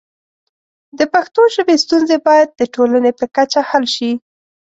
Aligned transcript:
د 0.97 0.99
پښتو 1.13 1.41
ژبې 1.55 1.75
ستونزې 1.83 2.17
باید 2.27 2.49
د 2.59 2.61
ټولنې 2.75 3.11
په 3.19 3.25
کچه 3.35 3.61
حل 3.69 3.85
شي. 3.95 4.11